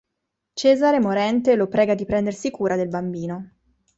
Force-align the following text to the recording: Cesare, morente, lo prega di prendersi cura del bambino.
Cesare, 0.53 0.99
morente, 0.99 1.53
lo 1.53 1.67
prega 1.67 1.93
di 1.93 2.05
prendersi 2.05 2.49
cura 2.49 2.75
del 2.75 2.87
bambino. 2.87 3.51